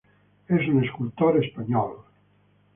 Es 0.47 0.67
un 0.67 0.83
escultor 0.83 1.43
español. 1.45 2.03